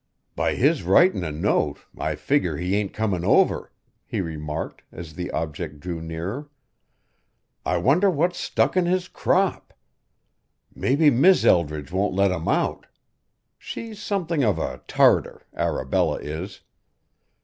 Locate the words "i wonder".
7.67-8.09